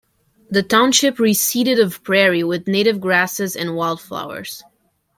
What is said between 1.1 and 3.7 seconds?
reseeded of prairie with native grasses